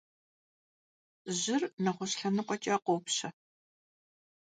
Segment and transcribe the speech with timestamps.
[1.41, 3.29] Jır neğueş' lhenıkhueç'e khopşe.